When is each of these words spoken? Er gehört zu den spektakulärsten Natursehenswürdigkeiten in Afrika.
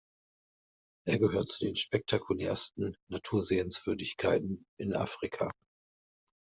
Er 1.05 1.19
gehört 1.19 1.51
zu 1.51 1.63
den 1.63 1.75
spektakulärsten 1.75 2.97
Natursehenswürdigkeiten 3.11 4.65
in 4.79 4.95
Afrika. 4.95 5.51